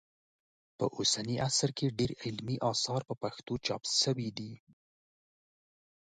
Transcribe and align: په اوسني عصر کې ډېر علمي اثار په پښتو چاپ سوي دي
په 0.77 0.85
اوسني 0.97 1.35
عصر 1.47 1.69
کې 1.77 1.95
ډېر 1.99 2.11
علمي 2.23 2.57
اثار 2.71 3.01
په 3.09 3.15
پښتو 3.23 3.53
چاپ 3.65 3.83
سوي 4.01 4.29
دي 4.37 4.51